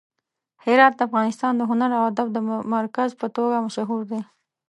هرات 0.63 0.93
د 0.97 1.01
افغانستان 1.07 1.53
د 1.57 1.61
هنر 1.69 1.91
او 1.97 2.03
ادب 2.11 2.27
د 2.33 2.37
مرکز 2.75 3.09
په 3.21 3.27
توګه 3.35 3.63
مشهور 3.67 4.01
دی. 4.11 4.19